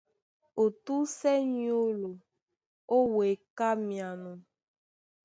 Ó 0.61 0.63
túsɛ 0.85 1.33
nyólo, 1.55 2.11
ó 2.95 2.97
weka 3.13 3.67
myano. 3.85 4.31